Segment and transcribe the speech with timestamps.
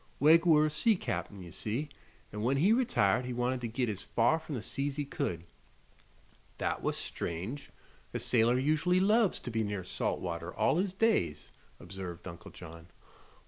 [0.19, 1.87] Wegg were a sea cap'n, ye see,
[2.33, 5.43] an' when he retired he Wanted to git as far from the sea's he could."
[6.57, 7.69] "That was strange.
[8.11, 12.87] A sailor usually loves to be near salt water all his days," observed Uncle John.